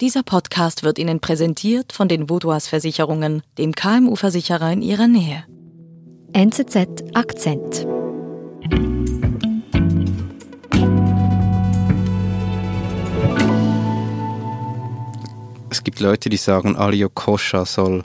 Dieser 0.00 0.22
Podcast 0.22 0.84
wird 0.84 1.00
Ihnen 1.00 1.18
präsentiert 1.18 1.92
von 1.92 2.06
den 2.06 2.28
Vodouas 2.28 2.68
Versicherungen, 2.68 3.42
dem 3.58 3.74
KMU-Versicherer 3.74 4.72
in 4.72 4.80
Ihrer 4.80 5.08
Nähe. 5.08 5.44
NZZ 6.32 7.02
Akzent. 7.14 7.84
Es 15.68 15.82
gibt 15.82 15.98
Leute, 15.98 16.28
die 16.28 16.36
sagen, 16.36 16.76
Alio 16.76 17.08
Koscha 17.08 17.64
soll 17.64 18.04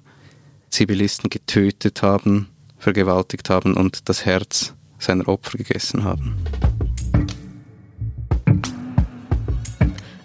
Zivilisten 0.71 1.30
getötet 1.30 2.02
haben, 2.02 2.50
vergewaltigt 2.80 3.52
haben 3.52 3.78
und 3.78 4.10
das 4.10 4.25
Herz 4.25 4.73
seiner 4.98 5.28
Opfer 5.28 5.60
gegessen 5.60 6.04
haben. 6.04 6.44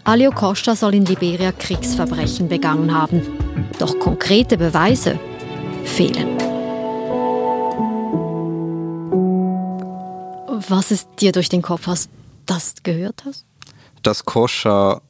Alio 0.08 0.30
Costa 0.30 0.74
soll 0.74 0.94
in 0.94 1.04
Liberia 1.04 1.52
Kriegsverbrechen 1.52 2.48
begangen 2.48 2.94
haben. 2.94 3.20
Doch 3.78 3.98
konkrete 3.98 4.56
Beweise 4.56 5.20
fehlen. 5.84 6.34
Was 10.70 10.92
ist 10.92 11.10
dir 11.20 11.32
durch 11.32 11.50
den 11.50 11.60
Kopf, 11.60 11.86
als 11.88 12.06
du 12.06 12.10
das 12.46 12.72
gehört 12.82 13.22
hast? 13.26 13.44
Dass 14.02 14.24
Koscha 14.24 15.02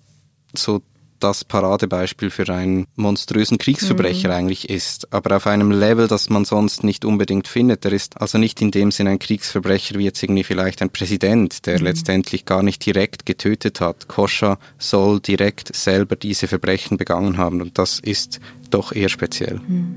so 0.53 0.83
das 1.21 1.45
Paradebeispiel 1.45 2.31
für 2.31 2.49
einen 2.49 2.87
monströsen 2.97 3.59
Kriegsverbrecher 3.59 4.29
mhm. 4.29 4.35
eigentlich 4.35 4.69
ist, 4.69 5.13
aber 5.13 5.37
auf 5.37 5.47
einem 5.47 5.71
Level, 5.71 6.09
das 6.09 6.31
man 6.31 6.45
sonst 6.45 6.85
nicht 6.85 7.05
unbedingt 7.05 7.49
findet. 7.49 7.85
Er 7.85 7.93
ist 7.93 8.21
also 8.21 8.39
nicht 8.39 8.61
in 8.61 8.71
dem 8.71 8.91
Sinne 8.91 9.11
ein 9.11 9.19
Kriegsverbrecher 9.19 9.99
wie 9.99 10.05
jetzt 10.05 10.23
irgendwie 10.23 10.45
vielleicht 10.45 10.83
ein 10.83 10.91
Präsident, 10.91 11.67
der 11.67 11.79
mhm. 11.79 11.85
letztendlich 11.85 12.45
gar 12.45 12.63
nicht 12.63 12.85
direkt 12.85 13.27
getötet 13.27 13.81
hat. 13.81 14.09
Koscha 14.09 14.59
soll 14.79 15.21
direkt 15.21 15.75
selber 15.75 16.17
diese 16.17 16.49
Verbrechen 16.49 16.97
begangen 16.97 17.39
haben 17.39 17.61
und 17.61 17.79
das 17.79 18.01
ist 18.01 18.41
doch 18.71 18.93
eher 18.93 19.09
speziell. 19.09 19.61
Mhm. 19.67 19.97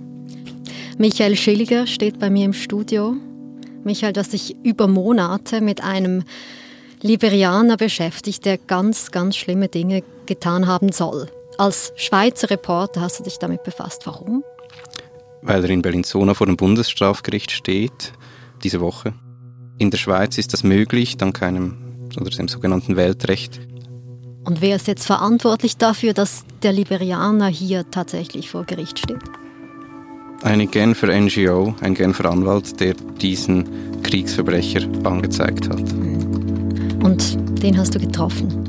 Michael 0.98 1.35
Schilliger 1.35 1.88
steht 1.88 2.20
bei 2.20 2.30
mir 2.30 2.46
im 2.46 2.54
Studio. 2.54 3.16
Michael, 3.84 4.13
dass 4.13 4.32
sich 4.32 4.56
über 4.63 4.88
Monate 4.88 5.62
mit 5.62 5.82
einem 5.82 6.24
Liberianer 7.02 7.78
beschäftigt, 7.78 8.46
der 8.46 8.58
ganz, 8.58 9.12
ganz 9.12 9.35
schlimme 9.35 9.68
Dinge 9.68 10.04
getan 10.32 10.65
haben 10.65 10.93
soll. 10.93 11.27
Als 11.57 11.91
Schweizer 11.98 12.49
Reporter 12.49 13.01
hast 13.01 13.20
du 13.20 13.24
dich 13.24 13.37
damit 13.37 13.63
befasst. 13.63 14.07
Warum? 14.07 14.46
Weil 15.41 15.63
er 15.63 15.70
in 15.70 15.82
Bellinzona 15.82 16.34
vor 16.34 16.48
dem 16.48 16.55
Bundesstrafgericht 16.55 17.51
steht, 17.51 18.13
diese 18.63 18.79
Woche. 18.79 19.13
In 19.77 19.91
der 19.91 19.98
Schweiz 19.98 20.38
ist 20.38 20.54
das 20.54 20.63
möglich, 20.63 21.18
dank 21.18 21.41
einem 21.41 22.10
oder 22.18 22.29
dem 22.29 22.48
sogenannten 22.48 22.96
Weltrecht. 22.96 23.60
Und 24.46 24.62
wer 24.62 24.77
ist 24.77 24.88
jetzt 24.88 25.05
verantwortlich 25.05 25.76
dafür, 25.76 26.13
dass 26.13 26.45
der 26.63 26.71
Liberianer 26.71 27.48
hier 27.48 27.90
tatsächlich 27.91 28.49
vor 28.49 28.63
Gericht 28.63 28.99
steht? 28.99 29.21
Eine 30.43 30.66
Genfer 30.66 31.07
NGO, 31.07 31.76
ein 31.82 31.93
Genfer 31.93 32.32
Anwalt, 32.32 32.79
der 32.79 32.93
diesen 32.93 34.01
Kriegsverbrecher 34.01 34.82
angezeigt 35.04 35.68
hat. 35.70 35.91
Und 37.04 37.38
den 37.62 37.77
hast 37.77 37.93
du 37.95 37.99
getroffen? 37.99 38.60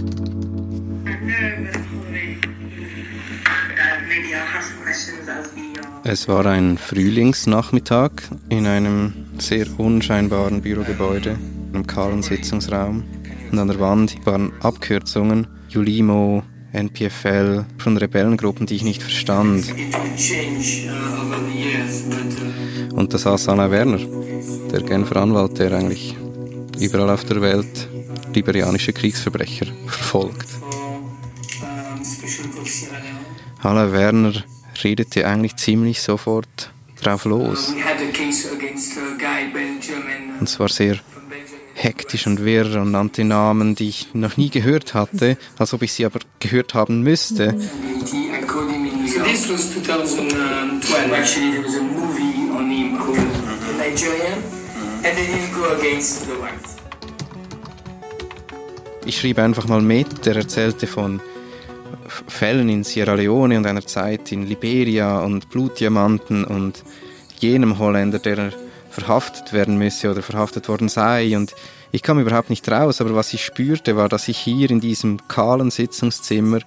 Es 6.04 6.26
war 6.26 6.46
ein 6.46 6.78
Frühlingsnachmittag 6.78 8.10
in 8.48 8.66
einem 8.66 9.12
sehr 9.38 9.66
unscheinbaren 9.78 10.60
Bürogebäude, 10.60 11.38
einem 11.72 11.86
kahlen 11.86 12.22
Sitzungsraum. 12.22 13.04
Und 13.52 13.58
an 13.58 13.68
der 13.68 13.78
Wand 13.78 14.16
waren 14.26 14.52
Abkürzungen, 14.62 15.46
Julimo, 15.68 16.42
NPFL, 16.72 17.64
von 17.78 17.96
Rebellengruppen, 17.96 18.66
die 18.66 18.76
ich 18.76 18.82
nicht 18.82 19.00
verstand. 19.00 19.72
Und 22.94 23.14
da 23.14 23.18
saß 23.18 23.48
Anna 23.50 23.70
Werner, 23.70 24.00
der 24.72 24.82
Genfer 24.82 25.16
Anwalt, 25.16 25.60
der 25.60 25.72
eigentlich 25.72 26.16
überall 26.80 27.10
auf 27.10 27.24
der 27.24 27.40
Welt 27.40 27.88
liberianische 28.34 28.92
Kriegsverbrecher 28.92 29.66
verfolgt. 29.86 30.48
Hala 33.62 33.92
Werner 33.92 34.32
redete 34.84 35.26
eigentlich 35.26 35.56
ziemlich 35.56 36.00
sofort 36.00 36.70
drauf 37.00 37.24
los. 37.24 37.74
Und 40.40 40.48
zwar 40.48 40.68
sehr 40.68 40.98
hektisch 41.74 42.26
und 42.26 42.44
wirr 42.44 42.80
und 42.80 42.92
nannte 42.92 43.24
Namen, 43.24 43.74
die 43.74 43.88
ich 43.88 44.14
noch 44.14 44.36
nie 44.36 44.50
gehört 44.50 44.94
hatte, 44.94 45.36
als 45.58 45.74
ob 45.74 45.82
ich 45.82 45.92
sie 45.92 46.04
aber 46.06 46.20
gehört 46.38 46.74
haben 46.74 47.02
müsste. 47.02 47.56
Ich 59.04 59.18
schrieb 59.18 59.38
einfach 59.38 59.66
mal 59.66 59.82
mit, 59.82 60.26
er 60.26 60.36
erzählte 60.36 60.86
von 60.86 61.20
Fällen 62.28 62.68
in 62.68 62.84
Sierra 62.84 63.14
Leone 63.14 63.58
und 63.58 63.66
einer 63.66 63.84
Zeit 63.86 64.32
in 64.32 64.46
Liberia 64.46 65.20
und 65.20 65.50
Blutdiamanten 65.50 66.44
und 66.44 66.82
jenem 67.38 67.78
Holländer, 67.78 68.18
der 68.18 68.52
verhaftet 68.90 69.52
werden 69.52 69.78
müsse 69.78 70.10
oder 70.10 70.22
verhaftet 70.22 70.68
worden 70.68 70.88
sei. 70.88 71.36
Und 71.36 71.54
ich 71.90 72.02
kam 72.02 72.18
überhaupt 72.18 72.50
nicht 72.50 72.70
raus, 72.70 73.00
aber 73.00 73.14
was 73.14 73.32
ich 73.32 73.44
spürte, 73.44 73.96
war, 73.96 74.08
dass 74.08 74.28
ich 74.28 74.38
hier 74.38 74.70
in 74.70 74.80
diesem 74.80 75.26
kahlen 75.28 75.70
Sitzungszimmer 75.70 76.60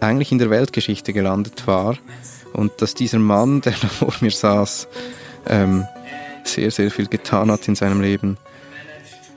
eigentlich 0.00 0.32
in 0.32 0.38
der 0.38 0.50
Weltgeschichte 0.50 1.12
gelandet 1.12 1.66
war 1.66 1.96
und 2.52 2.72
dass 2.80 2.94
dieser 2.94 3.18
Mann, 3.18 3.60
der 3.60 3.72
da 3.80 3.88
vor 3.88 4.12
mir 4.20 4.30
saß, 4.30 4.88
ähm, 5.48 5.86
sehr, 6.44 6.70
sehr 6.70 6.90
viel 6.90 7.06
getan 7.06 7.50
hat 7.50 7.68
in 7.68 7.74
seinem 7.74 8.00
Leben 8.00 8.38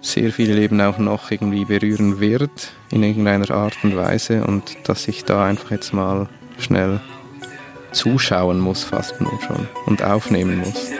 sehr 0.01 0.31
viele 0.31 0.53
Leben 0.53 0.81
auch 0.81 0.97
noch 0.97 1.31
irgendwie 1.31 1.65
berühren 1.65 2.19
wird 2.19 2.71
in 2.89 3.03
irgendeiner 3.03 3.51
Art 3.51 3.77
und 3.83 3.95
Weise 3.95 4.43
und 4.43 4.77
dass 4.85 5.07
ich 5.07 5.23
da 5.23 5.45
einfach 5.45 5.71
jetzt 5.71 5.93
mal 5.93 6.27
schnell 6.57 6.99
zuschauen 7.91 8.59
muss, 8.59 8.83
fast 8.83 9.21
nur 9.21 9.39
schon 9.41 9.67
und 9.85 10.03
aufnehmen 10.03 10.59
muss. 10.59 10.91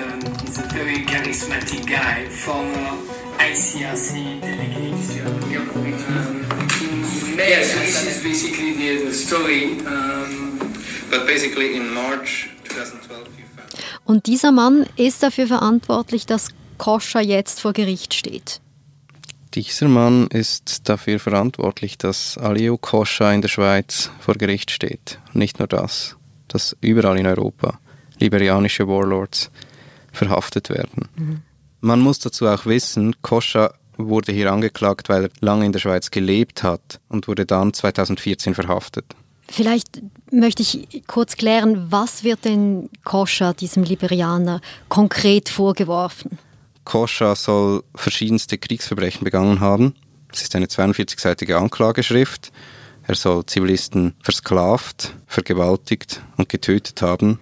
Yes, 7.38 7.74
this 7.74 8.06
is 8.06 8.24
basically 8.24 8.74
the, 8.74 9.08
the 9.08 9.14
story. 9.14 9.78
But 11.10 11.26
basically 11.26 11.76
in 11.76 11.94
March 11.94 12.50
2012 12.70 13.28
Und 14.06 14.28
dieser 14.28 14.52
Mann 14.52 14.86
ist 14.96 15.24
dafür 15.24 15.48
verantwortlich, 15.48 16.26
dass 16.26 16.50
Koscha 16.78 17.20
jetzt 17.20 17.62
vor 17.62 17.74
Gericht 17.74 18.14
steht. 18.14 18.62
Dieser 19.54 19.90
Mann 19.90 20.28
ist 20.28 20.88
dafür 20.88 21.20
verantwortlich, 21.20 21.98
dass 21.98 22.38
Aliou 22.38 22.78
Koscha 22.78 23.34
in 23.34 23.42
der 23.42 23.50
Schweiz 23.50 24.10
vor 24.20 24.36
Gericht 24.36 24.72
steht. 24.72 25.20
nicht 25.34 25.60
nur 25.60 25.68
das, 25.68 26.16
dass 26.48 26.76
überall 26.80 27.18
in 27.18 27.28
Europa 27.28 27.80
liberianische 28.20 28.88
Warlords 28.88 29.52
verhaftet 30.14 30.70
werden. 30.70 31.10
Mhm. 31.16 31.42
Man 31.82 32.00
muss 32.00 32.20
dazu 32.20 32.48
auch 32.48 32.66
wissen, 32.66 33.16
Koscha 33.22 33.74
wurde 33.98 34.32
hier 34.32 34.52
angeklagt, 34.52 35.10
weil 35.10 35.26
er 35.26 35.30
lange 35.42 35.66
in 35.66 35.74
der 35.74 35.80
Schweiz 35.80 36.12
gelebt 36.12 36.64
hat 36.64 37.00
und 37.10 37.28
wurde 37.28 37.46
dann 37.46 37.74
2014 37.74 38.56
verhaftet. 38.56 39.06
Vielleicht 39.50 40.02
möchte 40.32 40.62
ich 40.62 41.04
kurz 41.08 41.36
klären, 41.36 41.92
was 41.92 42.24
wird 42.24 42.46
denn 42.46 42.90
Koscha, 43.04 43.52
diesem 43.54 43.84
Liberianer, 43.84 44.62
konkret 44.88 45.50
vorgeworfen? 45.50 46.38
Koscha 46.84 47.36
soll 47.36 47.84
verschiedenste 47.96 48.58
Kriegsverbrechen 48.58 49.24
begangen 49.24 49.60
haben. 49.60 49.96
Es 50.32 50.42
ist 50.42 50.56
eine 50.56 50.68
42-seitige 50.68 51.56
Anklageschrift. 51.56 52.52
Er 53.04 53.16
soll 53.16 53.46
Zivilisten 53.46 54.14
versklavt, 54.22 55.16
vergewaltigt 55.28 56.22
und 56.38 56.50
getötet 56.50 57.02
haben. 57.02 57.40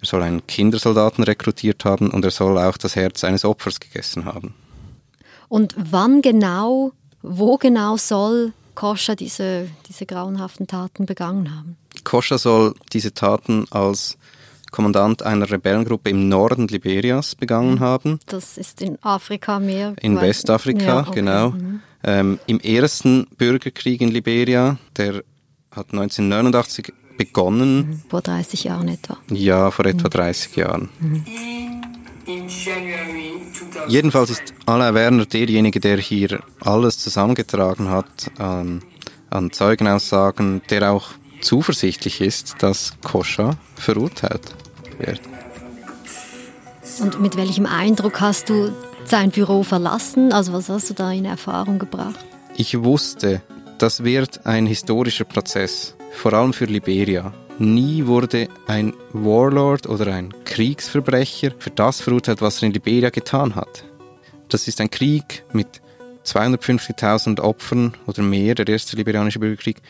Er 0.00 0.06
soll 0.06 0.22
einen 0.22 0.46
Kindersoldaten 0.46 1.24
rekrutiert 1.24 1.84
haben 1.84 2.10
und 2.10 2.24
er 2.24 2.30
soll 2.30 2.56
auch 2.58 2.78
das 2.78 2.96
Herz 2.96 3.22
eines 3.24 3.44
Opfers 3.44 3.80
gegessen 3.80 4.24
haben. 4.24 4.54
Und 5.48 5.74
wann 5.76 6.22
genau, 6.22 6.92
wo 7.22 7.56
genau 7.58 7.96
soll 7.96 8.52
Koscha 8.74 9.14
diese, 9.14 9.68
diese 9.88 10.06
grauenhaften 10.06 10.66
Taten 10.66 11.04
begangen 11.04 11.54
haben? 11.54 11.76
Koscha 12.04 12.38
soll 12.38 12.74
diese 12.92 13.12
Taten 13.12 13.66
als 13.70 14.16
Kommandant 14.70 15.22
einer 15.22 15.50
Rebellengruppe 15.50 16.10
im 16.10 16.28
Norden 16.28 16.68
Liberias 16.68 17.34
begangen 17.34 17.76
mhm. 17.76 17.80
haben. 17.80 18.20
Das 18.26 18.56
ist 18.56 18.82
in 18.82 18.98
Afrika 19.02 19.58
mehr. 19.58 19.94
In 20.00 20.20
Westafrika, 20.20 20.84
ja, 20.84 21.00
okay. 21.00 21.14
genau. 21.14 21.50
Mhm. 21.50 21.80
Ähm, 22.02 22.38
Im 22.46 22.60
ersten 22.60 23.26
Bürgerkrieg 23.36 24.00
in 24.00 24.08
Liberia, 24.08 24.78
der 24.96 25.22
hat 25.70 25.92
1989 25.92 26.92
begonnen. 27.16 27.76
Mhm. 27.76 28.02
Vor 28.08 28.22
30 28.22 28.64
Jahren 28.64 28.88
etwa. 28.88 29.18
Ja, 29.30 29.70
vor 29.70 29.84
etwa 29.86 30.08
30 30.08 30.56
mhm. 30.56 30.62
Jahren. 30.62 30.88
Mhm. 31.00 31.24
Jedenfalls 33.88 34.30
ist 34.30 34.54
Alain 34.66 34.94
Werner 34.94 35.26
derjenige, 35.26 35.80
der 35.80 35.98
hier 35.98 36.40
alles 36.60 36.98
zusammengetragen 36.98 37.88
hat 37.88 38.30
an, 38.38 38.82
an 39.30 39.50
Zeugenaussagen, 39.50 40.62
der 40.70 40.92
auch 40.92 41.10
zuversichtlich 41.40 42.20
ist, 42.20 42.56
dass 42.60 42.94
Koscha 43.02 43.56
verurteilt 43.76 44.54
wird. 44.98 45.20
Und 47.00 47.20
mit 47.20 47.36
welchem 47.36 47.66
Eindruck 47.66 48.20
hast 48.20 48.48
du 48.48 48.72
sein 49.04 49.30
Büro 49.30 49.62
verlassen? 49.62 50.32
Also 50.32 50.52
was 50.52 50.68
hast 50.68 50.90
du 50.90 50.94
da 50.94 51.10
in 51.12 51.24
Erfahrung 51.24 51.78
gebracht? 51.78 52.18
Ich 52.56 52.82
wusste, 52.82 53.42
das 53.78 54.04
wird 54.04 54.46
ein 54.46 54.66
historischer 54.66 55.24
Prozess, 55.24 55.94
vor 56.12 56.32
allem 56.34 56.52
für 56.52 56.66
Liberia. 56.66 57.32
Nie 57.58 58.06
wurde 58.06 58.48
ein 58.66 58.94
Warlord 59.12 59.86
oder 59.86 60.14
ein 60.14 60.34
Kriegsverbrecher 60.44 61.52
für 61.58 61.70
das 61.70 62.00
verurteilt, 62.00 62.40
was 62.40 62.62
er 62.62 62.66
in 62.66 62.72
Liberia 62.72 63.10
getan 63.10 63.54
hat. 63.54 63.84
Das 64.48 64.66
ist 64.68 64.80
ein 64.80 64.90
Krieg 64.90 65.44
mit 65.52 65.80
250.000 66.24 67.40
Opfern 67.40 67.94
oder 68.06 68.22
mehr, 68.22 68.54
der 68.54 68.68
erste 68.68 68.96
liberianische 68.96 69.38
Bürgerkrieg. 69.38 69.80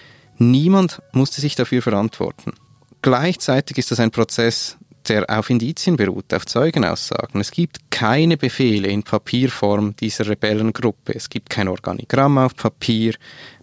Niemand 0.42 1.02
musste 1.12 1.42
sich 1.42 1.54
dafür 1.54 1.82
verantworten. 1.82 2.54
Gleichzeitig 3.02 3.76
ist 3.76 3.90
das 3.90 4.00
ein 4.00 4.10
Prozess, 4.10 4.78
der 5.06 5.28
auf 5.28 5.50
Indizien 5.50 5.96
beruht, 5.96 6.32
auf 6.32 6.46
Zeugenaussagen. 6.46 7.42
Es 7.42 7.50
gibt 7.50 7.90
keine 7.90 8.38
Befehle 8.38 8.88
in 8.88 9.02
Papierform 9.02 9.94
dieser 9.96 10.26
Rebellengruppe. 10.26 11.14
Es 11.14 11.28
gibt 11.28 11.50
kein 11.50 11.68
Organigramm 11.68 12.38
auf 12.38 12.56
Papier. 12.56 13.14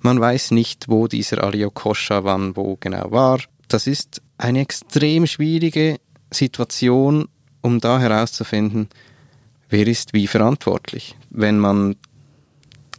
Man 0.02 0.20
weiß 0.20 0.52
nicht, 0.52 0.88
wo 0.88 1.08
dieser 1.08 1.44
Alio 1.44 1.72
Koscha 1.72 2.24
wann 2.24 2.56
wo 2.56 2.78
genau 2.80 3.12
war. 3.12 3.40
Das 3.68 3.88
ist 3.88 4.22
eine 4.38 4.62
extrem 4.62 5.26
schwierige 5.26 6.00
Situation, 6.30 7.28
um 7.62 7.80
da 7.80 8.00
herauszufinden, 8.00 8.88
wer 9.70 9.88
ist 9.88 10.14
wie 10.14 10.28
verantwortlich. 10.28 11.16
Wenn 11.32 11.58
man 11.58 11.96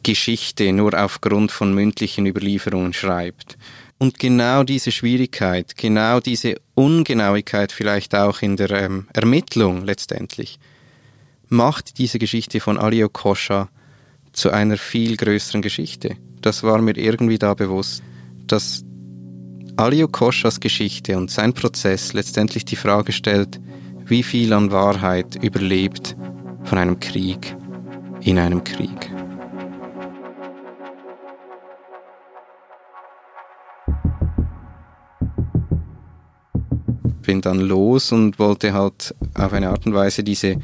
Geschichte 0.08 0.72
nur 0.72 0.94
aufgrund 0.94 1.52
von 1.52 1.75
mündlichen 1.75 2.25
Überlieferungen 2.25 2.94
schreibt. 2.94 3.58
Und 3.99 4.19
genau 4.19 4.62
diese 4.62 4.90
Schwierigkeit, 4.90 5.76
genau 5.76 6.20
diese 6.20 6.55
Ungenauigkeit 6.75 7.72
vielleicht 7.72 8.14
auch 8.14 8.40
in 8.40 8.56
der 8.56 8.70
ähm, 8.70 9.06
Ermittlung 9.12 9.84
letztendlich, 9.84 10.58
macht 11.50 11.99
diese 11.99 12.19
Geschichte 12.19 12.58
von 12.60 12.78
Alio 12.78 13.10
Koscha 13.10 13.69
zu 14.32 14.50
einer 14.50 14.78
viel 14.78 15.19
größeren 15.19 15.60
Geschichte. 15.60 16.16
Das 16.40 16.62
war 16.62 16.81
mir 16.81 16.96
irgendwie 16.96 17.38
da 17.38 17.52
bewusst, 17.52 18.02
dass 18.46 18.84
Alio 19.76 20.08
Koschas 20.08 20.58
Geschichte 20.58 21.19
und 21.19 21.31
sein 21.31 21.52
Prozess 21.52 22.14
letztendlich 22.14 22.64
die 22.64 22.76
Frage 22.76 23.12
stellt, 23.12 23.60
wie 24.06 24.22
viel 24.22 24.55
an 24.55 24.72
Wahrheit 24.72 25.37
überlebt 25.43 26.16
von 26.64 26.78
einem 26.78 26.99
Krieg 26.99 27.55
in 28.22 28.38
einem 28.38 28.64
Krieg. 28.64 29.18
Bin 37.29 37.43
dann 37.43 37.61
los 37.61 38.11
und 38.11 38.39
wollte 38.39 38.73
halt 38.73 39.15
auf 39.35 39.53
eine 39.53 39.69
Art 39.69 39.85
und 39.85 39.93
Weise 39.93 40.25
diese 40.25 40.57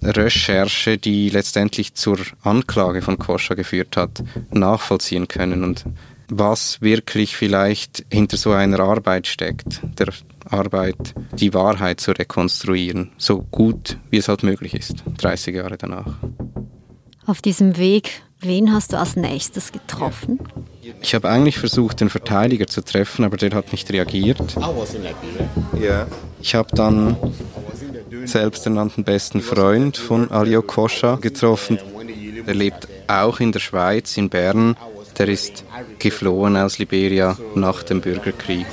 Recherche, 0.00 0.98
die 0.98 1.30
letztendlich 1.30 1.94
zur 1.94 2.18
Anklage 2.44 3.02
von 3.02 3.18
Koscha 3.18 3.54
geführt 3.54 3.96
hat, 3.96 4.22
nachvollziehen 4.52 5.26
können 5.26 5.64
und 5.64 5.84
was 6.28 6.80
wirklich 6.80 7.36
vielleicht 7.36 8.04
hinter 8.08 8.36
so 8.36 8.52
einer 8.52 8.78
Arbeit 8.78 9.26
steckt, 9.26 9.80
der 9.98 10.12
Arbeit, 10.44 11.12
die 11.32 11.52
Wahrheit 11.52 11.98
zu 11.98 12.12
rekonstruieren, 12.12 13.10
so 13.18 13.42
gut 13.42 13.98
wie 14.10 14.18
es 14.18 14.28
halt 14.28 14.44
möglich 14.44 14.74
ist, 14.74 15.02
30 15.18 15.56
Jahre 15.56 15.76
danach. 15.76 16.18
Auf 17.26 17.42
diesem 17.42 17.78
Weg, 17.78 18.22
wen 18.38 18.72
hast 18.72 18.92
du 18.92 18.96
als 18.96 19.16
nächstes 19.16 19.72
getroffen? 19.72 20.38
Ich 21.00 21.14
habe 21.14 21.28
eigentlich 21.28 21.58
versucht, 21.58 22.00
den 22.00 22.10
Verteidiger 22.10 22.66
zu 22.66 22.82
treffen, 22.84 23.24
aber 23.24 23.36
der 23.36 23.52
hat 23.52 23.72
nicht 23.72 23.90
reagiert. 23.92 24.40
Ich 26.40 26.54
habe 26.54 26.68
dann 26.74 27.16
selbsternannten 28.24 29.04
besten 29.04 29.40
Freund 29.40 29.96
von 29.96 30.30
Alio 30.30 30.62
Koscha 30.62 31.16
getroffen. 31.16 31.78
Der 32.46 32.54
lebt 32.54 32.88
auch 33.06 33.40
in 33.40 33.52
der 33.52 33.60
Schweiz, 33.60 34.16
in 34.16 34.28
Bern. 34.28 34.76
Der 35.18 35.28
ist 35.28 35.64
geflohen 35.98 36.56
aus 36.56 36.78
Liberia 36.78 37.36
nach 37.54 37.82
dem 37.82 38.00
Bürgerkrieg. 38.00 38.66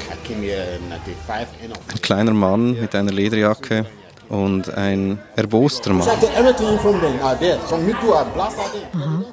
Ein 1.87 2.01
kleiner 2.01 2.33
Mann 2.33 2.79
mit 2.79 2.95
einer 2.95 3.11
Lederjacke 3.11 3.85
und 4.29 4.73
ein 4.75 5.19
erboster 5.35 5.91
Mann. 5.93 6.07
Aha, 6.07 7.35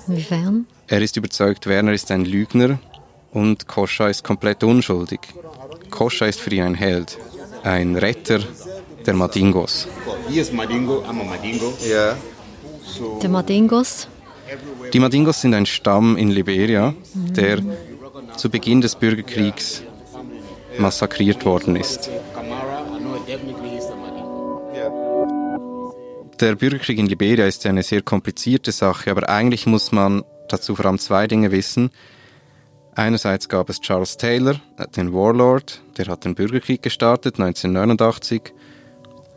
inwiefern? 0.08 0.66
Er 0.88 1.02
ist 1.02 1.16
überzeugt, 1.16 1.66
Werner 1.66 1.93
ist 1.93 2.10
ein 2.10 2.25
Lügner 2.25 2.78
und 3.32 3.69
Koscha 3.69 4.08
ist 4.08 4.25
komplett 4.25 4.64
unschuldig. 4.64 5.20
Koscha 5.90 6.26
ist 6.26 6.40
für 6.40 6.50
ihn 6.50 6.62
ein 6.62 6.75
Held, 6.75 7.19
ein 7.62 7.96
Retter 7.96 8.40
der 9.04 9.14
Madingos. 9.14 9.87
Der 13.22 13.28
Madingos? 13.28 14.08
Die 14.92 15.00
Madingos 15.00 15.40
sind 15.40 15.54
ein 15.54 15.66
Stamm 15.66 16.16
in 16.16 16.31
Liberia, 16.31 16.94
der 17.14 17.58
zu 18.37 18.49
Beginn 18.49 18.81
des 18.81 18.94
Bürgerkriegs 18.94 19.82
massakriert 20.78 21.44
worden 21.44 21.76
ist. 21.76 22.10
Der 26.41 26.55
Bürgerkrieg 26.55 26.99
in 26.99 27.06
Liberia 27.06 27.47
ist 27.47 27.65
eine 27.65 27.83
sehr 27.83 28.03
komplizierte 28.03 28.71
Sache, 28.71 29.11
aber 29.11 29.27
eigentlich 29.31 29.65
muss 29.65 29.91
man 29.91 30.23
dazu 30.49 30.77
vor 30.77 30.85
allem 30.85 30.99
zwei 30.99 31.27
Dinge 31.27 31.50
wissen. 31.50 31.91
Einerseits 32.94 33.49
gab 33.49 33.71
es 33.71 33.81
Charles 33.81 34.19
Taylor, 34.19 34.61
den 34.97 35.15
Warlord, 35.15 35.81
der 35.97 36.09
hat 36.09 36.27
den 36.27 36.35
Bürgerkrieg 36.35 36.83
gestartet 36.83 37.41
1989. 37.41 38.53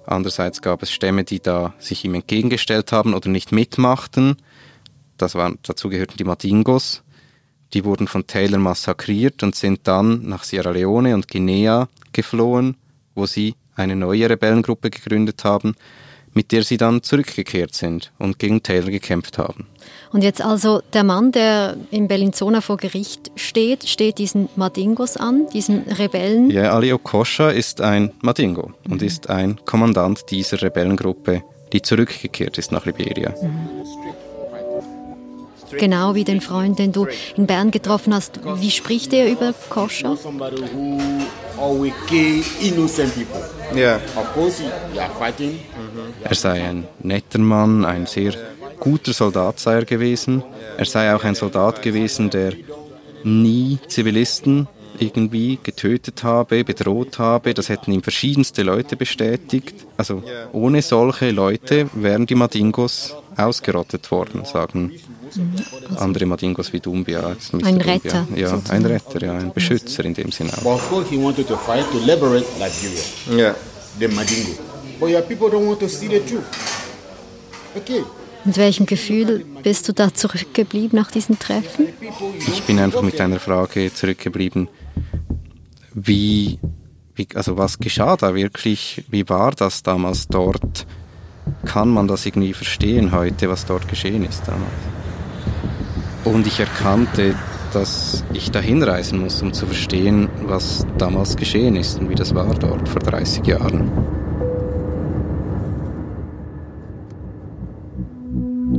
Andererseits 0.06 0.62
gab 0.62 0.84
es 0.84 0.92
Stämme, 0.92 1.24
die 1.24 1.40
da 1.40 1.74
sich 1.80 2.04
ihm 2.04 2.16
entgegengestellt 2.16 2.92
haben 2.92 3.14
oder 3.14 3.30
nicht 3.30 3.54
mitmachten. 3.54 4.36
Das 5.16 5.36
waren, 5.36 5.58
dazu 5.64 5.88
gehörten 5.88 6.18
die 6.18 6.26
Madingos. 6.26 7.04
Die 7.74 7.86
wurden 7.86 8.08
von 8.10 8.28
Taylor 8.28 8.60
massakriert 8.60 9.42
und 9.42 9.56
sind 9.56 9.88
dann 9.88 10.28
nach 10.28 10.44
Sierra 10.44 10.72
Leone 10.72 11.16
und 11.16 11.30
Guinea 11.30 11.88
geflohen, 12.12 12.76
wo 13.16 13.26
sie 13.26 13.56
eine 13.76 13.96
neue 13.96 14.30
Rebellengruppe 14.30 14.90
gegründet 14.90 15.46
haben 15.46 15.76
mit 16.34 16.52
der 16.52 16.64
sie 16.64 16.78
dann 16.78 17.04
zurückgekehrt 17.04 17.74
sind 17.74 18.12
und 18.20 18.40
gegen 18.40 18.64
Taylor 18.64 18.90
gekämpft 18.90 19.38
haben. 19.38 19.68
Und 20.12 20.24
jetzt 20.24 20.42
also 20.42 20.82
der 20.94 21.04
Mann, 21.04 21.32
der 21.32 21.78
in 21.92 22.08
Bellinzona 22.08 22.62
vor 22.62 22.78
Gericht 22.78 23.32
steht, 23.36 23.88
steht 23.88 24.18
diesen 24.18 24.50
Madingos 24.56 25.18
an, 25.18 25.48
diesen 25.54 25.82
Rebellen? 25.84 26.50
Ja, 26.50 26.72
Ali 26.72 26.94
Okosha 26.94 27.50
ist 27.50 27.82
ein 27.82 28.12
Madingo 28.22 28.68
mhm. 28.68 28.92
und 28.92 29.02
ist 29.02 29.30
ein 29.30 29.60
Kommandant 29.66 30.30
dieser 30.30 30.62
Rebellengruppe, 30.62 31.44
die 31.74 31.82
zurückgekehrt 31.82 32.58
ist 32.58 32.72
nach 32.72 32.86
Liberia. 32.86 33.34
Mhm. 33.42 33.70
Genau 35.78 36.16
wie 36.16 36.24
den 36.24 36.42
Freund, 36.42 36.80
den 36.80 36.92
du 36.92 37.08
in 37.36 37.48
Bern 37.48 37.72
getroffen 37.72 38.14
hast. 38.14 38.40
Wie 38.60 38.72
spricht 38.72 39.14
er 39.14 39.30
über 39.32 39.54
Koscha? 39.70 40.18
Ja. 43.76 44.00
Er 46.24 46.36
sei 46.36 46.64
ein 46.64 46.88
netter 47.00 47.40
Mann, 47.40 47.86
ein 47.86 48.06
sehr 48.06 48.34
guter 48.80 49.14
Soldat 49.14 49.60
sei 49.60 49.76
er 49.76 49.86
gewesen. 49.86 50.44
Er 50.78 50.86
sei 50.86 51.14
auch 51.14 51.24
ein 51.24 51.36
Soldat 51.36 51.82
gewesen, 51.82 52.30
der 52.30 52.54
nie 53.24 53.80
Zivilisten 53.88 54.68
irgendwie 54.98 55.60
getötet 55.62 56.24
habe, 56.24 56.64
bedroht 56.64 57.20
habe. 57.20 57.54
Das 57.54 57.70
hätten 57.70 57.92
ihm 57.92 58.04
verschiedenste 58.04 58.64
Leute 58.64 58.96
bestätigt. 58.96 59.76
Also 59.98 60.24
ohne 60.52 60.82
solche 60.82 61.32
Leute 61.32 61.90
wären 61.94 62.26
die 62.26 62.36
Madingos 62.36 63.16
ausgerottet 63.38 64.12
worden, 64.12 64.46
sagen 64.46 64.82
mhm. 64.82 65.19
Andere 65.98 66.26
Madingos 66.26 66.72
wie 66.74 66.80
Dumbia. 66.80 67.36
Ein 67.64 67.82
Retter. 67.82 68.28
Ja, 68.36 68.50
sozusagen. 68.50 68.86
ein 68.86 68.86
Retter, 68.86 69.26
ja, 69.26 69.34
ein 69.34 69.54
Beschützer 69.54 70.06
in 70.06 70.14
dem 70.14 70.32
Sinne 70.32 70.52
auch. 70.64 71.10
he 71.10 71.18
wanted 71.18 71.48
to 71.48 71.58
fight 71.58 71.86
to 71.92 72.00
liberate 72.00 72.46
Liberia. 72.58 73.04
Yeah. 73.32 73.56
The 74.00 74.08
Madingo. 74.08 74.58
But 75.00 75.10
your 75.10 75.22
people 75.22 75.50
don't 75.50 75.66
want 75.66 75.80
to 75.80 75.88
see 75.88 76.08
the 76.08 76.20
truth. 76.20 76.44
Okay. 77.76 78.04
Mit 78.46 78.58
welchem 78.58 78.86
Gefühl 78.86 79.46
bist 79.64 79.88
du 79.88 79.94
da 79.94 80.14
zurückgeblieben 80.14 80.98
nach 80.98 81.12
diesen 81.12 81.38
Treffen? 81.40 81.88
Ich 82.48 82.64
bin 82.64 82.80
einfach 82.80 83.02
mit 83.02 83.20
einer 83.20 83.40
Frage 83.40 83.94
zurückgeblieben, 83.94 84.70
wie, 85.94 86.60
wie, 87.16 87.28
also 87.36 87.58
was 87.58 87.80
geschah 87.80 88.16
da 88.16 88.36
wirklich, 88.36 89.04
wie 89.10 89.28
war 89.28 89.52
das 89.52 89.84
damals 89.84 90.28
dort? 90.28 90.88
Kann 91.66 91.90
man 91.90 92.08
das 92.08 92.26
irgendwie 92.26 92.54
verstehen 92.54 93.12
heute, 93.12 93.50
was 93.50 93.66
dort 93.66 93.88
geschehen 93.88 94.24
ist 94.24 94.44
damals? 94.48 94.99
Und 96.32 96.46
ich 96.46 96.60
erkannte, 96.60 97.34
dass 97.74 98.24
ich 98.34 98.52
dahin 98.52 98.84
reisen 98.84 99.20
muss, 99.20 99.42
um 99.42 99.52
zu 99.52 99.66
verstehen, 99.66 100.30
was 100.44 100.86
damals 101.00 101.36
geschehen 101.36 101.76
ist 101.76 102.00
und 102.00 102.08
wie 102.08 102.16
das 102.16 102.36
war 102.36 102.54
dort 102.54 102.88
vor 102.88 103.02
30 103.02 103.48
Jahren. 103.48 103.92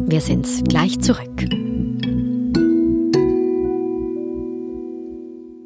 Wir 0.09 0.21
sind 0.21 0.47
gleich 0.69 1.01
zurück. 1.01 1.45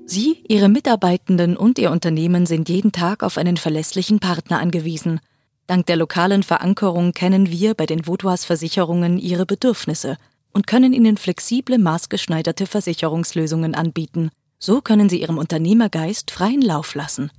Sie 0.06 0.42
Ihre 0.48 0.70
Mitarbeitenden 0.70 1.54
und 1.54 1.78
ihr 1.78 1.90
Unternehmen 1.90 2.46
sind 2.46 2.70
jeden 2.70 2.92
Tag 2.92 3.22
auf 3.22 3.36
einen 3.36 3.58
verlässlichen 3.58 4.20
Partner 4.20 4.58
angewiesen. 4.58 5.20
Dank 5.66 5.84
der 5.84 5.96
lokalen 5.96 6.44
Verankerung 6.44 7.12
kennen 7.12 7.50
wir 7.50 7.74
bei 7.74 7.84
den 7.84 8.06
Vaudois 8.06 8.46
Versicherungen 8.46 9.18
ihre 9.18 9.44
Bedürfnisse 9.44 10.16
und 10.54 10.66
können 10.66 10.92
ihnen 10.92 11.18
flexible, 11.18 11.78
maßgeschneiderte 11.78 12.66
Versicherungslösungen 12.66 13.74
anbieten. 13.74 14.30
So 14.58 14.80
können 14.80 15.10
sie 15.10 15.20
ihrem 15.20 15.36
Unternehmergeist 15.36 16.30
freien 16.30 16.62
Lauf 16.62 16.94
lassen. 16.94 17.30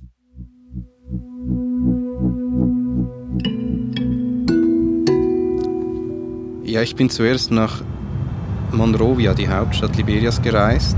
Ja, 6.62 6.82
ich 6.82 6.94
bin 6.94 7.08
zuerst 7.08 7.50
nach 7.50 7.82
Monrovia, 8.70 9.32
die 9.32 9.48
Hauptstadt 9.48 9.96
Liberias, 9.96 10.42
gereist. 10.42 10.96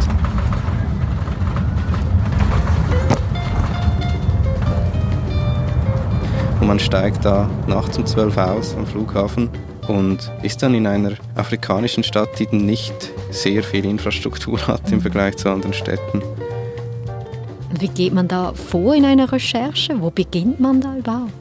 Und 6.60 6.66
man 6.66 6.80
steigt 6.80 7.24
da 7.24 7.48
nachts 7.68 7.96
um 7.96 8.04
12 8.04 8.36
aus 8.36 8.74
am 8.74 8.86
Flughafen 8.86 9.50
und 9.88 10.30
ist 10.42 10.62
dann 10.62 10.74
in 10.74 10.86
einer 10.86 11.12
afrikanischen 11.34 12.04
Stadt, 12.04 12.38
die 12.38 12.54
nicht 12.54 12.94
sehr 13.30 13.62
viel 13.62 13.84
Infrastruktur 13.84 14.66
hat 14.66 14.90
im 14.92 15.00
Vergleich 15.00 15.36
zu 15.36 15.48
anderen 15.48 15.74
Städten. 15.74 16.22
Wie 17.78 17.88
geht 17.88 18.14
man 18.14 18.28
da 18.28 18.52
vor 18.54 18.94
in 18.94 19.04
einer 19.04 19.30
Recherche? 19.30 20.00
Wo 20.00 20.10
beginnt 20.10 20.60
man 20.60 20.80
da 20.80 20.96
überhaupt? 20.96 21.32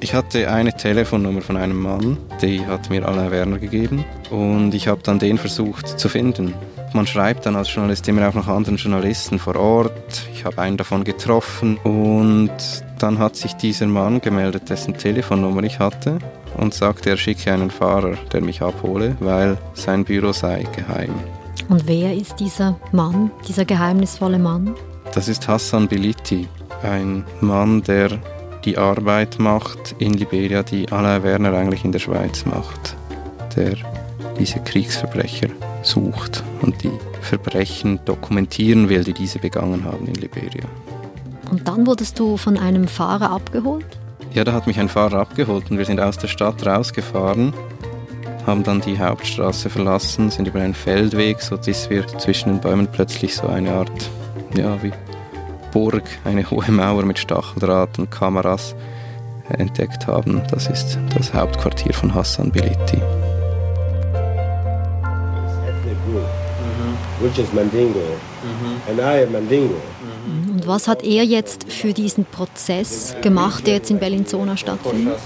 Ich 0.00 0.14
hatte 0.14 0.50
eine 0.50 0.76
Telefonnummer 0.76 1.42
von 1.42 1.56
einem 1.56 1.80
Mann, 1.80 2.16
die 2.40 2.66
hat 2.66 2.90
mir 2.90 3.06
Alain 3.06 3.30
Werner 3.30 3.58
gegeben 3.58 4.04
und 4.30 4.74
ich 4.74 4.88
habe 4.88 5.00
dann 5.04 5.20
den 5.20 5.38
versucht 5.38 6.00
zu 6.00 6.08
finden. 6.08 6.54
Man 6.92 7.06
schreibt 7.06 7.46
dann 7.46 7.54
als 7.54 7.72
Journalist 7.72 8.08
immer 8.08 8.28
auch 8.28 8.34
noch 8.34 8.48
anderen 8.48 8.78
Journalisten 8.78 9.38
vor 9.38 9.54
Ort. 9.54 10.26
Ich 10.34 10.44
habe 10.44 10.60
einen 10.60 10.76
davon 10.76 11.04
getroffen 11.04 11.76
und 11.84 12.50
dann 12.98 13.18
hat 13.18 13.36
sich 13.36 13.54
dieser 13.54 13.86
Mann 13.86 14.20
gemeldet, 14.20 14.68
dessen 14.70 14.94
Telefonnummer 14.94 15.62
ich 15.62 15.78
hatte 15.78 16.18
und 16.56 16.74
sagte, 16.74 17.10
er 17.10 17.16
schicke 17.16 17.52
einen 17.52 17.70
Fahrer, 17.70 18.16
der 18.32 18.40
mich 18.40 18.62
abhole, 18.62 19.16
weil 19.20 19.58
sein 19.74 20.04
Büro 20.04 20.32
sei 20.32 20.66
geheim. 20.74 21.14
Und 21.68 21.86
wer 21.86 22.14
ist 22.14 22.40
dieser 22.40 22.78
Mann, 22.92 23.30
dieser 23.48 23.64
geheimnisvolle 23.64 24.38
Mann? 24.38 24.74
Das 25.14 25.28
ist 25.28 25.48
Hassan 25.48 25.88
Biliti, 25.88 26.48
ein 26.82 27.24
Mann, 27.40 27.82
der 27.82 28.18
die 28.64 28.78
Arbeit 28.78 29.38
macht 29.38 29.94
in 29.98 30.14
Liberia, 30.14 30.62
die 30.62 30.90
Alain 30.90 31.22
Werner 31.22 31.52
eigentlich 31.54 31.84
in 31.84 31.92
der 31.92 31.98
Schweiz 31.98 32.44
macht, 32.44 32.96
der 33.56 33.76
diese 34.38 34.60
Kriegsverbrecher 34.60 35.48
sucht 35.82 36.42
und 36.62 36.82
die 36.82 36.92
Verbrechen 37.20 38.00
dokumentieren 38.04 38.88
will, 38.88 39.04
die 39.04 39.12
diese 39.12 39.38
begangen 39.38 39.84
haben 39.84 40.06
in 40.06 40.14
Liberia. 40.14 40.64
Und 41.50 41.68
dann 41.68 41.86
wurdest 41.86 42.18
du 42.18 42.36
von 42.36 42.56
einem 42.56 42.88
Fahrer 42.88 43.30
abgeholt? 43.30 43.86
Ja, 44.34 44.44
da 44.44 44.54
hat 44.54 44.66
mich 44.66 44.80
ein 44.80 44.88
Fahrer 44.88 45.18
abgeholt 45.18 45.70
und 45.70 45.76
wir 45.76 45.84
sind 45.84 46.00
aus 46.00 46.16
der 46.16 46.28
Stadt 46.28 46.64
rausgefahren, 46.64 47.52
haben 48.46 48.62
dann 48.62 48.80
die 48.80 48.98
Hauptstraße 48.98 49.68
verlassen, 49.68 50.30
sind 50.30 50.48
über 50.48 50.60
einen 50.60 50.74
Feldweg, 50.74 51.42
so 51.42 51.58
dass 51.58 51.90
wir 51.90 52.06
zwischen 52.06 52.48
den 52.48 52.60
Bäumen 52.60 52.88
plötzlich 52.90 53.34
so 53.34 53.46
eine 53.46 53.72
Art, 53.72 54.10
ja, 54.56 54.82
wie 54.82 54.92
Burg, 55.70 56.04
eine 56.24 56.50
hohe 56.50 56.70
Mauer 56.70 57.04
mit 57.04 57.18
Stacheldraht 57.18 57.98
und 57.98 58.10
Kameras 58.10 58.74
entdeckt 59.50 60.06
haben. 60.06 60.42
Das 60.50 60.66
ist 60.66 60.98
das 61.14 61.34
Hauptquartier 61.34 61.92
von 61.92 62.14
Hassan 62.14 62.50
Biliti. 62.50 63.00
Und 70.54 70.66
was 70.66 70.88
hat 70.88 71.04
er 71.04 71.24
jetzt 71.24 71.72
für 71.72 71.92
diesen 71.92 72.24
Prozess 72.24 73.14
gemacht, 73.22 73.66
der 73.66 73.74
jetzt 73.74 73.90
in 73.90 73.98
Bellinzona 73.98 74.56
stattfindet? 74.56 75.18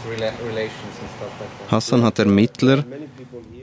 Hassan 1.70 2.02
hat 2.02 2.18
Ermittler 2.18 2.84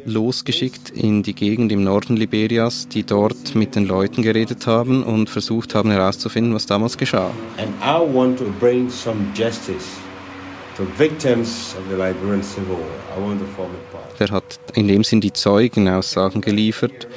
losgeschickt 0.05 0.89
in 0.89 1.23
die 1.23 1.33
Gegend 1.33 1.71
im 1.71 1.83
Norden 1.83 2.17
Liberias, 2.17 2.87
die 2.87 3.03
dort 3.03 3.55
mit 3.55 3.75
den 3.75 3.85
Leuten 3.85 4.21
geredet 4.21 4.67
haben 4.67 5.03
und 5.03 5.29
versucht 5.29 5.75
haben 5.75 5.91
herauszufinden, 5.91 6.53
was 6.53 6.65
damals 6.65 6.97
geschah. 6.97 7.31
And 7.57 7.69
I 7.81 8.13
want 8.13 8.37
to 8.39 8.45
bring 8.59 8.89
some 8.89 9.27
justice 9.33 9.85
to 10.77 10.83
victims 10.97 11.75
of 11.77 11.83
the 11.89 11.95
Liberian 11.95 12.43
Civil 12.43 12.75
War. 12.75 13.17
I 13.17 13.21
want 13.21 13.39
to 13.39 13.45
form 13.55 13.69
a 13.71 13.95
part. 13.95 14.19
Er 14.19 14.31
hat 14.31 14.59
in 14.73 14.87
dem 14.87 15.03
Sinn 15.03 15.21
die 15.21 15.33
Zeugenaussagen 15.33 16.41
geliefert, 16.41 17.07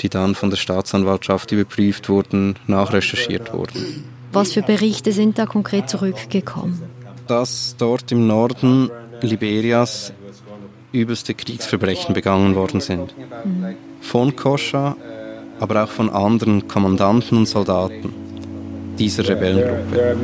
die 0.00 0.08
dann 0.08 0.34
von 0.34 0.50
der 0.50 0.56
Staatsanwaltschaft 0.56 1.52
überprüft 1.52 2.08
wurden, 2.08 2.56
nachrecherchiert 2.66 3.52
wurden. 3.52 4.04
Was 4.32 4.52
für 4.52 4.62
Berichte 4.62 5.12
sind 5.12 5.38
da 5.38 5.46
konkret 5.46 5.88
zurückgekommen? 5.88 6.82
Dass 7.26 7.74
dort 7.78 8.12
im 8.12 8.26
Norden 8.26 8.90
Liberias 9.22 10.12
übelste 10.92 11.34
Kriegsverbrechen 11.34 12.14
begangen 12.14 12.54
worden 12.54 12.80
sind. 12.80 13.14
Von 14.00 14.36
Koscha, 14.36 14.96
aber 15.58 15.84
auch 15.84 15.90
von 15.90 16.10
anderen 16.10 16.68
Kommandanten 16.68 17.38
und 17.38 17.46
Soldaten 17.46 18.12
dieser 18.98 19.28
Rebellengruppe. 19.28 20.16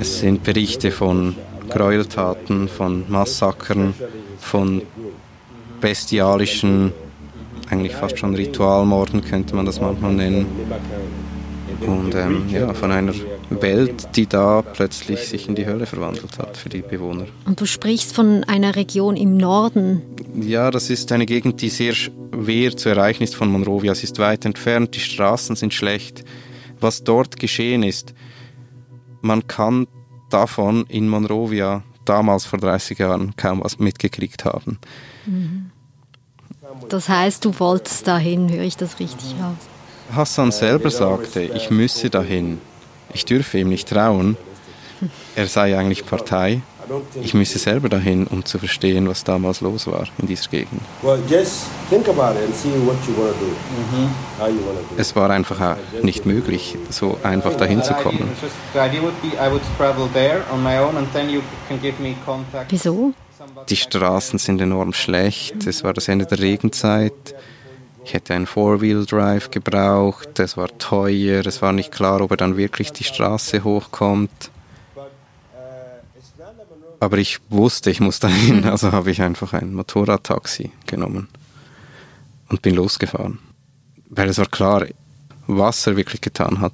Es 0.00 0.20
sind 0.20 0.42
Berichte 0.42 0.90
von 0.90 1.36
Gräueltaten, 1.68 2.68
von 2.68 3.04
Massakern, 3.08 3.94
von 4.38 4.82
bestialischen, 5.80 6.92
eigentlich 7.70 7.94
fast 7.94 8.18
schon 8.18 8.34
Ritualmorden 8.34 9.22
könnte 9.22 9.54
man 9.54 9.66
das 9.66 9.80
manchmal 9.80 10.12
nennen. 10.12 10.46
Und 11.80 12.14
ähm, 12.14 12.44
ja, 12.50 12.72
von 12.72 12.90
einer 12.90 13.12
Welt, 13.50 14.16
die 14.16 14.26
da 14.26 14.62
plötzlich 14.62 15.20
sich 15.20 15.48
in 15.48 15.54
die 15.54 15.66
Hölle 15.66 15.86
verwandelt 15.86 16.38
hat 16.38 16.56
für 16.56 16.68
die 16.68 16.80
Bewohner. 16.80 17.26
Und 17.44 17.60
du 17.60 17.66
sprichst 17.66 18.14
von 18.14 18.44
einer 18.44 18.76
Region 18.76 19.16
im 19.16 19.36
Norden. 19.36 20.02
Ja, 20.40 20.70
das 20.70 20.90
ist 20.90 21.12
eine 21.12 21.26
Gegend, 21.26 21.60
die 21.60 21.68
sehr 21.68 21.92
schwer 21.92 22.76
zu 22.76 22.88
erreichen 22.88 23.22
ist 23.22 23.36
von 23.36 23.50
Monrovia. 23.50 23.94
Sie 23.94 24.04
ist 24.04 24.18
weit 24.18 24.44
entfernt, 24.44 24.94
die 24.94 25.00
Straßen 25.00 25.56
sind 25.56 25.74
schlecht. 25.74 26.24
Was 26.80 27.04
dort 27.04 27.38
geschehen 27.38 27.82
ist, 27.82 28.14
man 29.20 29.46
kann 29.46 29.86
davon 30.30 30.84
in 30.88 31.08
Monrovia 31.08 31.82
damals 32.08 32.46
vor 32.46 32.58
30 32.58 32.98
Jahren 32.98 33.36
kaum 33.36 33.62
was 33.62 33.78
mitgekriegt 33.78 34.44
haben. 34.44 34.78
Mhm. 35.26 35.70
Das 36.88 37.08
heißt, 37.08 37.44
du 37.44 37.58
wolltest 37.58 38.06
dahin, 38.06 38.52
höre 38.52 38.64
ich 38.64 38.76
das 38.76 38.98
richtig 38.98 39.34
aus? 39.40 40.14
Hassan 40.14 40.52
selber 40.52 40.90
sagte, 40.90 41.42
ich 41.42 41.70
müsse 41.70 42.10
dahin. 42.10 42.60
Ich 43.12 43.24
dürfe 43.24 43.58
ihm 43.58 43.68
nicht 43.68 43.88
trauen. 43.88 44.36
Er 45.34 45.46
sei 45.46 45.76
eigentlich 45.76 46.06
Partei. 46.06 46.62
Ich 47.22 47.34
müsse 47.34 47.58
selber 47.58 47.88
dahin, 47.88 48.26
um 48.26 48.44
zu 48.44 48.58
verstehen, 48.58 49.08
was 49.08 49.24
damals 49.24 49.60
los 49.60 49.86
war 49.86 50.06
in 50.18 50.26
dieser 50.26 50.48
Gegend. 50.50 50.80
Es 54.96 55.16
war 55.16 55.30
einfach 55.30 55.76
nicht 56.02 56.26
möglich, 56.26 56.76
so 56.90 57.18
einfach 57.22 57.54
dahin 57.56 57.82
zu 57.82 57.94
kommen. 57.94 58.30
Wieso? 62.68 63.12
Die 63.68 63.76
Straßen 63.76 64.38
sind 64.38 64.60
enorm 64.60 64.92
schlecht. 64.92 65.66
Es 65.66 65.84
war 65.84 65.92
das 65.92 66.08
Ende 66.08 66.26
der 66.26 66.38
Regenzeit. 66.38 67.34
Ich 68.04 68.14
hätte 68.14 68.34
einen 68.34 68.46
Four-Wheel-Drive 68.46 69.50
gebraucht, 69.50 70.38
es 70.38 70.56
war 70.56 70.68
teuer, 70.78 71.44
es 71.44 71.60
war 71.60 71.72
nicht 71.72 71.90
klar, 71.90 72.20
ob 72.20 72.30
er 72.30 72.36
dann 72.36 72.56
wirklich 72.56 72.92
die 72.92 73.02
Straße 73.02 73.64
hochkommt. 73.64 74.52
Aber 77.00 77.18
ich 77.18 77.38
wusste, 77.50 77.90
ich 77.90 78.00
muss 78.00 78.20
dahin, 78.20 78.64
also 78.64 78.92
habe 78.92 79.10
ich 79.10 79.22
einfach 79.22 79.52
ein 79.52 79.74
Motorradtaxi 79.74 80.70
genommen 80.86 81.28
und 82.48 82.62
bin 82.62 82.74
losgefahren. 82.74 83.38
Weil 84.08 84.28
es 84.28 84.38
war 84.38 84.46
klar, 84.46 84.86
was 85.46 85.86
er 85.86 85.96
wirklich 85.96 86.20
getan 86.20 86.60
hat, 86.60 86.72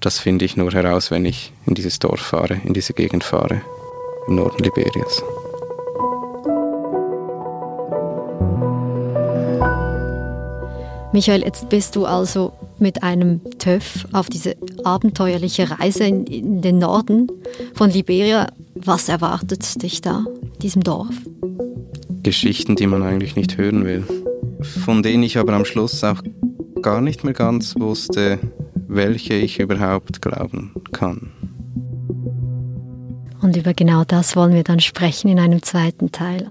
das 0.00 0.18
finde 0.18 0.44
ich 0.44 0.56
nur 0.56 0.72
heraus, 0.72 1.10
wenn 1.10 1.24
ich 1.24 1.52
in 1.66 1.74
dieses 1.74 1.98
Dorf 1.98 2.20
fahre, 2.20 2.60
in 2.64 2.74
diese 2.74 2.92
Gegend 2.92 3.24
fahre, 3.24 3.62
im 4.28 4.34
Norden 4.34 4.62
Liberias. 4.62 5.22
Michael, 11.14 11.44
jetzt 11.44 11.68
bist 11.68 11.94
du 11.94 12.06
also 12.06 12.52
mit 12.80 13.04
einem 13.04 13.40
TÜV 13.60 14.04
auf 14.10 14.28
diese 14.28 14.56
abenteuerliche 14.82 15.70
Reise 15.70 16.02
in, 16.02 16.26
in, 16.26 16.60
den 16.60 16.78
Norden 16.78 17.28
von 17.72 17.88
Liberia. 17.88 18.48
Was 18.74 19.08
erwartet 19.08 19.80
dich 19.80 20.00
da, 20.00 20.24
diesem 20.60 20.82
Dorf? 20.82 21.14
Geschichten, 22.24 22.74
die 22.74 22.88
man 22.88 23.04
eigentlich 23.04 23.36
nicht 23.36 23.56
hören 23.56 23.84
will. 23.84 24.02
Von 24.60 25.04
denen 25.04 25.22
ich 25.22 25.38
aber 25.38 25.52
am 25.52 25.64
Schluss 25.64 26.02
auch 26.02 26.20
gar 26.82 27.00
nicht 27.00 27.22
mehr 27.22 27.32
ganz 27.32 27.76
wusste, 27.78 28.40
welche 28.88 29.34
ich 29.34 29.60
überhaupt 29.60 30.20
glauben 30.20 30.74
kann. 30.90 31.30
Und 33.40 33.56
über 33.56 33.72
genau 33.72 34.02
das 34.02 34.34
wollen 34.34 34.54
wir 34.54 34.64
dann 34.64 34.80
sprechen 34.80 35.28
in 35.28 35.38
einem 35.38 35.62
zweiten 35.62 36.10
Teil. 36.10 36.50